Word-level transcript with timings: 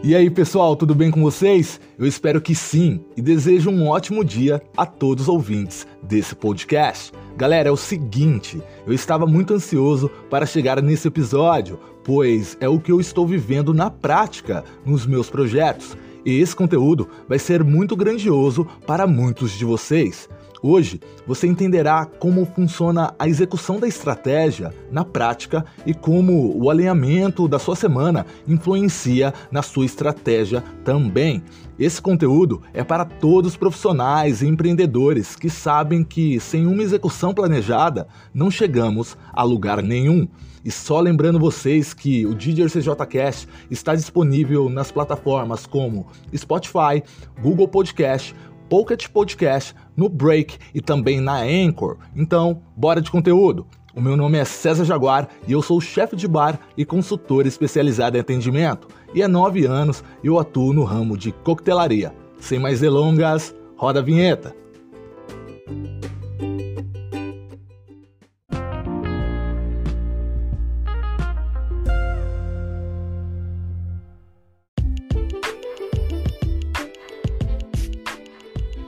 E 0.00 0.14
aí, 0.14 0.30
pessoal, 0.30 0.76
tudo 0.76 0.94
bem 0.94 1.10
com 1.10 1.20
vocês? 1.20 1.80
Eu 1.98 2.06
espero 2.06 2.40
que 2.40 2.54
sim 2.54 3.00
e 3.16 3.20
desejo 3.20 3.68
um 3.68 3.88
ótimo 3.88 4.24
dia 4.24 4.62
a 4.76 4.86
todos 4.86 5.24
os 5.24 5.28
ouvintes 5.28 5.88
desse 6.00 6.36
podcast. 6.36 7.12
Galera, 7.36 7.68
é 7.68 7.72
o 7.72 7.76
seguinte, 7.76 8.62
eu 8.86 8.92
estava 8.92 9.26
muito 9.26 9.54
ansioso 9.54 10.08
para 10.30 10.46
chegar 10.46 10.80
nesse 10.80 11.08
episódio, 11.08 11.80
pois 12.04 12.56
é 12.60 12.68
o 12.68 12.78
que 12.78 12.92
eu 12.92 13.00
estou 13.00 13.26
vivendo 13.26 13.74
na 13.74 13.90
prática 13.90 14.64
nos 14.86 15.04
meus 15.04 15.28
projetos. 15.28 15.96
E 16.24 16.38
esse 16.38 16.54
conteúdo 16.54 17.08
vai 17.28 17.40
ser 17.40 17.64
muito 17.64 17.96
grandioso 17.96 18.64
para 18.86 19.04
muitos 19.04 19.50
de 19.50 19.64
vocês. 19.64 20.28
Hoje 20.62 21.00
você 21.26 21.46
entenderá 21.46 22.04
como 22.04 22.44
funciona 22.44 23.14
a 23.18 23.28
execução 23.28 23.78
da 23.78 23.86
estratégia 23.86 24.74
na 24.90 25.04
prática 25.04 25.64
e 25.86 25.94
como 25.94 26.56
o 26.56 26.68
alinhamento 26.68 27.46
da 27.46 27.58
sua 27.58 27.76
semana 27.76 28.26
influencia 28.46 29.32
na 29.50 29.62
sua 29.62 29.84
estratégia 29.84 30.62
também. 30.84 31.42
Esse 31.78 32.02
conteúdo 32.02 32.60
é 32.74 32.82
para 32.82 33.04
todos 33.04 33.52
os 33.52 33.56
profissionais 33.56 34.42
e 34.42 34.48
empreendedores 34.48 35.36
que 35.36 35.48
sabem 35.48 36.02
que 36.02 36.40
sem 36.40 36.66
uma 36.66 36.82
execução 36.82 37.32
planejada 37.32 38.08
não 38.34 38.50
chegamos 38.50 39.16
a 39.32 39.44
lugar 39.44 39.80
nenhum. 39.80 40.26
E 40.64 40.70
só 40.70 41.00
lembrando 41.00 41.38
vocês 41.38 41.94
que 41.94 42.26
o 42.26 42.34
DJ 42.34 42.66
CJCast 42.66 43.48
está 43.70 43.94
disponível 43.94 44.68
nas 44.68 44.90
plataformas 44.90 45.66
como 45.66 46.08
Spotify, 46.36 47.02
Google 47.40 47.68
Podcast, 47.68 48.34
Pocket 48.68 49.08
Podcast, 49.08 49.74
no 49.96 50.08
Break 50.08 50.58
e 50.74 50.80
também 50.80 51.20
na 51.20 51.40
Anchor. 51.42 51.96
Então, 52.14 52.60
bora 52.76 53.00
de 53.00 53.10
conteúdo! 53.10 53.66
O 53.94 54.00
meu 54.00 54.16
nome 54.16 54.38
é 54.38 54.44
César 54.44 54.84
Jaguar 54.84 55.28
e 55.46 55.52
eu 55.52 55.62
sou 55.62 55.80
chefe 55.80 56.14
de 56.14 56.28
bar 56.28 56.60
e 56.76 56.84
consultor 56.84 57.46
especializado 57.46 58.16
em 58.16 58.20
atendimento. 58.20 58.86
E 59.14 59.22
há 59.22 59.28
nove 59.28 59.64
anos 59.64 60.04
eu 60.22 60.38
atuo 60.38 60.72
no 60.72 60.84
ramo 60.84 61.16
de 61.16 61.32
coquetelaria. 61.32 62.14
Sem 62.38 62.58
mais 62.58 62.80
delongas, 62.80 63.54
roda 63.76 64.00
a 64.00 64.02
vinheta! 64.02 64.54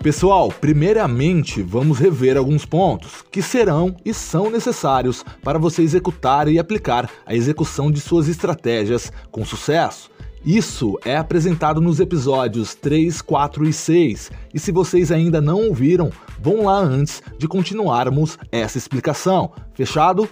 Pessoal, 0.02 0.48
primeiramente 0.48 1.62
vamos 1.62 1.98
rever 1.98 2.38
alguns 2.38 2.64
pontos 2.64 3.22
que 3.30 3.42
serão 3.42 3.94
e 4.02 4.14
são 4.14 4.50
necessários 4.50 5.22
para 5.44 5.58
você 5.58 5.82
executar 5.82 6.48
e 6.48 6.58
aplicar 6.58 7.06
a 7.26 7.34
execução 7.34 7.90
de 7.90 8.00
suas 8.00 8.26
estratégias 8.26 9.12
com 9.30 9.44
sucesso. 9.44 10.10
Isso 10.42 10.98
é 11.04 11.18
apresentado 11.18 11.82
nos 11.82 12.00
episódios 12.00 12.74
3, 12.74 13.20
4 13.20 13.68
e 13.68 13.74
6, 13.74 14.30
e 14.54 14.58
se 14.58 14.72
vocês 14.72 15.12
ainda 15.12 15.38
não 15.38 15.66
ouviram, 15.66 16.10
vão 16.40 16.64
lá 16.64 16.78
antes 16.78 17.22
de 17.36 17.46
continuarmos 17.46 18.38
essa 18.50 18.78
explicação. 18.78 19.52
Fechado? 19.74 20.26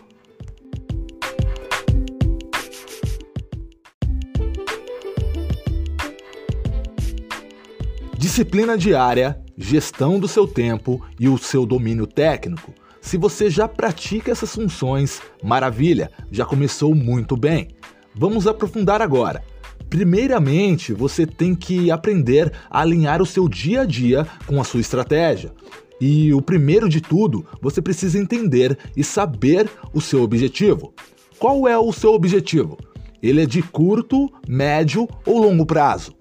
Disciplina 8.16 8.78
diária 8.78 9.38
gestão 9.58 10.20
do 10.20 10.28
seu 10.28 10.46
tempo 10.46 11.04
e 11.18 11.28
o 11.28 11.36
seu 11.36 11.66
domínio 11.66 12.06
técnico. 12.06 12.72
Se 13.00 13.16
você 13.16 13.50
já 13.50 13.66
pratica 13.66 14.30
essas 14.30 14.54
funções, 14.54 15.20
maravilha, 15.42 16.10
já 16.30 16.44
começou 16.44 16.94
muito 16.94 17.36
bem. 17.36 17.68
Vamos 18.14 18.46
aprofundar 18.46 19.02
agora. 19.02 19.42
Primeiramente, 19.90 20.92
você 20.92 21.26
tem 21.26 21.54
que 21.54 21.90
aprender 21.90 22.52
a 22.70 22.80
alinhar 22.80 23.20
o 23.20 23.26
seu 23.26 23.48
dia 23.48 23.82
a 23.82 23.84
dia 23.84 24.26
com 24.46 24.60
a 24.60 24.64
sua 24.64 24.80
estratégia. 24.80 25.52
E 26.00 26.32
o 26.32 26.40
primeiro 26.40 26.88
de 26.88 27.00
tudo, 27.00 27.44
você 27.60 27.82
precisa 27.82 28.18
entender 28.18 28.78
e 28.96 29.02
saber 29.02 29.68
o 29.92 30.00
seu 30.00 30.22
objetivo. 30.22 30.94
Qual 31.38 31.66
é 31.66 31.76
o 31.76 31.92
seu 31.92 32.12
objetivo? 32.12 32.76
Ele 33.20 33.42
é 33.42 33.46
de 33.46 33.62
curto, 33.62 34.30
médio 34.46 35.08
ou 35.26 35.38
longo 35.38 35.66
prazo? 35.66 36.17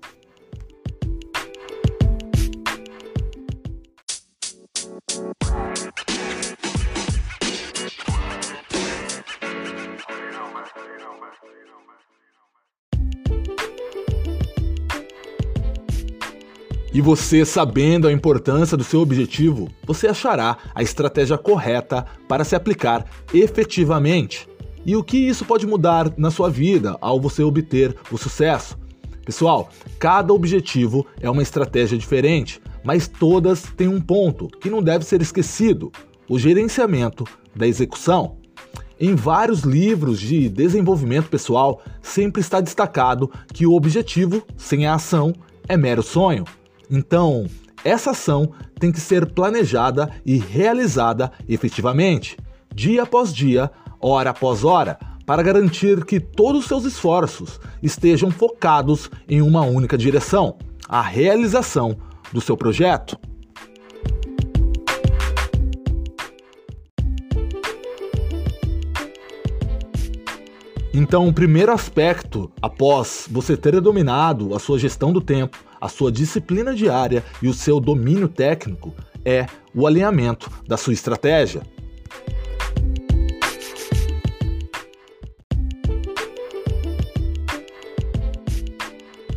E 16.98 17.02
você, 17.02 17.46
sabendo 17.46 18.08
a 18.08 18.12
importância 18.12 18.76
do 18.76 18.84
seu 18.84 19.02
objetivo, 19.02 19.70
você 19.86 20.08
achará 20.08 20.58
a 20.74 20.82
estratégia 20.82 21.38
correta 21.38 22.04
para 22.28 22.44
se 22.44 22.56
aplicar 22.56 23.06
efetivamente. 23.32 24.50
E 24.84 24.96
o 24.96 25.04
que 25.04 25.16
isso 25.16 25.46
pode 25.46 25.68
mudar 25.68 26.12
na 26.18 26.32
sua 26.32 26.50
vida 26.50 26.98
ao 27.00 27.22
você 27.22 27.44
obter 27.44 27.96
o 28.12 28.18
sucesso? 28.18 28.76
Pessoal, 29.24 29.70
cada 30.00 30.34
objetivo 30.34 31.06
é 31.22 31.30
uma 31.30 31.44
estratégia 31.44 32.00
diferente, 32.00 32.60
mas 32.84 33.08
todas 33.08 33.62
têm 33.78 33.88
um 33.88 34.02
ponto 34.02 34.48
que 34.48 34.68
não 34.68 34.82
deve 34.82 35.06
ser 35.06 35.22
esquecido: 35.22 35.92
o 36.28 36.40
gerenciamento 36.40 37.26
da 37.56 37.68
execução. 37.68 38.38
Em 39.00 39.14
vários 39.14 39.62
livros 39.62 40.20
de 40.20 40.50
desenvolvimento 40.50 41.30
pessoal, 41.30 41.80
sempre 42.02 42.42
está 42.42 42.60
destacado 42.60 43.32
que 43.54 43.68
o 43.68 43.76
objetivo 43.76 44.42
sem 44.58 44.88
a 44.88 44.96
ação 44.96 45.32
é 45.70 45.78
mero 45.78 46.02
sonho. 46.02 46.44
Então, 46.90 47.48
essa 47.84 48.12
ação 48.12 48.52
tem 48.80 48.92
que 48.92 49.00
ser 49.00 49.26
planejada 49.26 50.10
e 50.26 50.38
realizada 50.38 51.32
efetivamente, 51.48 52.38
dia 52.74 53.04
após 53.04 53.34
dia, 53.34 53.70
hora 54.00 54.30
após 54.30 54.64
hora, 54.64 54.98
para 55.26 55.44
garantir 55.44 56.06
que 56.06 56.20
todos 56.20 56.62
os 56.62 56.68
seus 56.68 56.86
esforços 56.86 57.60
estejam 57.84 58.32
focados 58.32 59.12
em 59.28 59.42
uma 59.42 59.62
única 59.62 59.98
direção 59.98 60.58
a 60.88 61.02
realização 61.02 61.98
do 62.32 62.40
seu 62.40 62.56
projeto. 62.56 63.20
Então, 70.94 71.28
o 71.28 71.34
primeiro 71.34 71.72
aspecto, 71.72 72.50
após 72.60 73.28
você 73.30 73.56
ter 73.56 73.80
dominado 73.80 74.56
a 74.56 74.60
sua 74.60 74.80
gestão 74.80 75.12
do 75.14 75.22
tempo, 75.22 75.67
a 75.80 75.90
sua 75.90 76.12
disciplina 76.12 76.74
diária 76.74 77.24
e 77.42 77.48
o 77.48 77.54
seu 77.54 77.80
domínio 77.80 78.28
técnico, 78.28 78.94
é 79.24 79.46
o 79.76 79.86
alinhamento 79.86 80.50
da 80.68 80.78
sua 80.78 80.94
estratégia. 80.94 81.62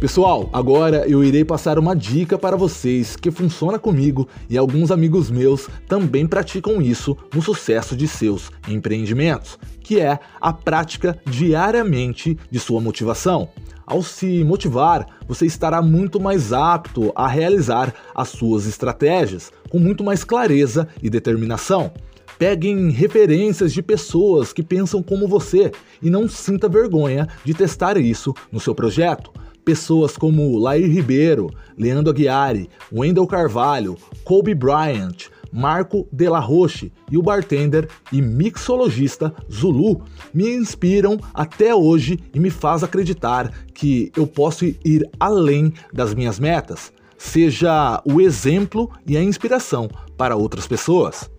Pessoal, 0.01 0.49
agora 0.51 1.06
eu 1.06 1.23
irei 1.23 1.45
passar 1.45 1.78
uma 1.78 1.95
dica 1.95 2.39
para 2.39 2.57
vocês 2.57 3.17
que 3.17 3.31
funciona 3.31 3.78
comigo 3.78 4.27
e 4.49 4.57
alguns 4.57 4.91
amigos 4.91 5.31
meus 5.31 5.69
também 5.87 6.27
praticam 6.27 6.81
isso 6.81 7.15
no 7.34 7.43
sucesso 7.43 7.95
de 7.95 8.09
seus 8.09 8.51
empreendimentos, 8.67 9.59
que 9.83 10.01
é 10.01 10.19
a 10.41 10.55
prática 10.55 11.21
diariamente 11.27 12.39
de 12.51 12.59
sua 12.59 12.81
motivação. 12.81 13.51
Ao 13.91 14.05
se 14.05 14.45
motivar, 14.45 15.05
você 15.27 15.47
estará 15.47 15.83
muito 15.83 16.21
mais 16.21 16.53
apto 16.53 17.11
a 17.12 17.27
realizar 17.27 17.93
as 18.15 18.28
suas 18.28 18.65
estratégias 18.65 19.51
com 19.69 19.81
muito 19.81 20.05
mais 20.05 20.23
clareza 20.23 20.87
e 21.03 21.11
determinação. 21.11 21.91
Peguem 22.39 22.91
referências 22.91 23.73
de 23.73 23.83
pessoas 23.83 24.53
que 24.53 24.62
pensam 24.62 25.03
como 25.03 25.27
você 25.27 25.73
e 26.01 26.09
não 26.09 26.28
sinta 26.28 26.69
vergonha 26.69 27.27
de 27.45 27.53
testar 27.53 27.97
isso 27.97 28.33
no 28.53 28.60
seu 28.60 28.77
projeto 28.77 29.33
pessoas 29.65 30.16
como 30.16 30.59
Lair 30.59 30.91
Ribeiro, 30.91 31.51
Leandro 31.77 32.10
Aguiari, 32.10 32.69
Wendell 32.93 33.27
Carvalho, 33.27 33.97
Kobe 34.25 34.54
Bryant, 34.54 35.28
Marco 35.52 36.06
De 36.12 36.28
La 36.28 36.38
Roche 36.38 36.92
e 37.10 37.18
o 37.18 37.22
bartender 37.22 37.88
e 38.12 38.22
mixologista 38.22 39.34
Zulu 39.50 40.02
me 40.32 40.54
inspiram 40.54 41.18
até 41.34 41.74
hoje 41.74 42.18
e 42.34 42.41
me 42.41 42.50
faz 42.50 42.82
acreditar 42.82 43.52
que 43.74 44.12
eu 44.16 44.26
posso 44.26 44.64
ir 44.64 45.08
além 45.18 45.72
das 45.92 46.14
minhas 46.14 46.38
metas, 46.38 46.92
seja 47.18 48.02
o 48.04 48.20
exemplo 48.20 48.91
e 49.06 49.16
a 49.16 49.22
inspiração 49.22 49.88
para 50.16 50.36
outras 50.36 50.66
pessoas. 50.66 51.30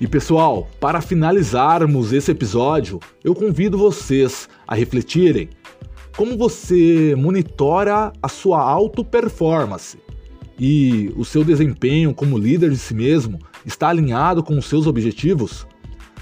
E 0.00 0.06
pessoal, 0.06 0.68
para 0.78 1.00
finalizarmos 1.00 2.12
esse 2.12 2.30
episódio, 2.30 3.00
eu 3.24 3.34
convido 3.34 3.78
vocês 3.78 4.50
a 4.66 4.74
refletirem 4.74 5.48
como 6.16 6.36
você 6.36 7.14
monitora 7.16 8.12
a 8.22 8.28
sua 8.28 8.60
auto 8.60 9.04
performance 9.04 9.98
e 10.58 11.12
o 11.16 11.24
seu 11.24 11.44
desempenho 11.44 12.14
como 12.14 12.38
líder 12.38 12.70
de 12.70 12.78
si 12.78 12.94
mesmo 12.94 13.38
está 13.66 13.88
alinhado 13.88 14.42
com 14.42 14.56
os 14.58 14.66
seus 14.66 14.86
objetivos? 14.86 15.66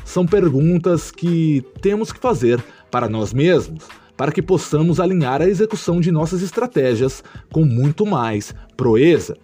são 0.05 0.27
perguntas 0.27 1.11
que 1.11 1.65
temos 1.81 2.13
que 2.13 2.21
fazer 2.21 2.63
para 2.91 3.09
nós 3.09 3.33
mesmos, 3.33 3.85
para 4.17 4.33
que 4.33 4.43
possamos 4.43 5.01
alinhar 5.01 5.41
a 5.41 5.49
execução 5.49 6.01
de 6.01 6.11
nossas 6.11 6.43
estratégias 6.43 7.25
com 7.51 7.65
muito 7.65 8.05
mais 8.05 8.55
proeza. 8.77 9.37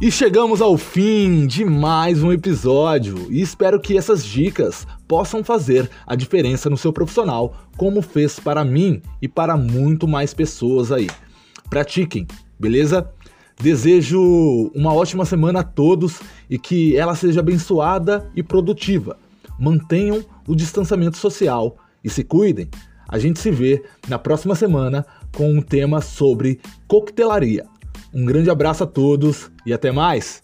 E 0.00 0.10
chegamos 0.10 0.60
ao 0.60 0.76
fim 0.76 1.46
de 1.46 1.64
mais 1.64 2.20
um 2.22 2.32
episódio 2.32 3.28
e 3.30 3.40
espero 3.40 3.80
que 3.80 3.96
essas 3.96 4.24
dicas 4.24 4.86
possam 5.06 5.44
fazer 5.44 5.88
a 6.04 6.16
diferença 6.16 6.68
no 6.68 6.76
seu 6.76 6.92
profissional, 6.92 7.56
como 7.76 8.02
fez 8.02 8.40
para 8.40 8.64
mim 8.64 9.00
e 9.22 9.28
para 9.28 9.56
muito 9.56 10.08
mais 10.08 10.34
pessoas 10.34 10.90
aí. 10.90 11.08
Pratiquem, 11.70 12.26
beleza? 12.58 13.08
Desejo 13.58 14.20
uma 14.74 14.92
ótima 14.92 15.24
semana 15.24 15.60
a 15.60 15.64
todos 15.64 16.20
e 16.50 16.58
que 16.58 16.96
ela 16.96 17.14
seja 17.14 17.38
abençoada 17.38 18.28
e 18.34 18.42
produtiva. 18.42 19.16
Mantenham 19.58 20.24
o 20.46 20.56
distanciamento 20.56 21.16
social 21.16 21.76
e 22.02 22.10
se 22.10 22.24
cuidem. 22.24 22.68
A 23.08 23.18
gente 23.18 23.38
se 23.38 23.50
vê 23.50 23.82
na 24.08 24.18
próxima 24.18 24.56
semana 24.56 25.06
com 25.36 25.50
um 25.52 25.62
tema 25.62 26.00
sobre 26.00 26.60
coquetelaria. 26.88 27.64
Um 28.14 28.24
grande 28.24 28.48
abraço 28.48 28.84
a 28.84 28.86
todos 28.86 29.50
e 29.66 29.72
até 29.72 29.90
mais! 29.90 30.40